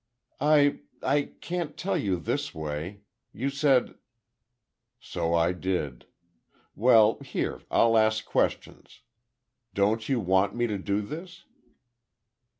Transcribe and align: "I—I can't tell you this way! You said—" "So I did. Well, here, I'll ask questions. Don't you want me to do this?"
"I—I 0.39 1.21
can't 1.41 1.77
tell 1.77 1.95
you 1.95 2.17
this 2.17 2.55
way! 2.55 3.01
You 3.33 3.51
said—" 3.51 3.99
"So 4.99 5.35
I 5.35 5.51
did. 5.51 6.07
Well, 6.73 7.19
here, 7.19 7.61
I'll 7.69 7.95
ask 7.95 8.25
questions. 8.25 9.03
Don't 9.75 10.09
you 10.09 10.19
want 10.19 10.55
me 10.55 10.65
to 10.65 10.79
do 10.79 11.01
this?" 11.01 11.45